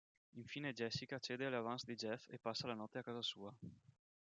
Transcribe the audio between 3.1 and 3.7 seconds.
sua.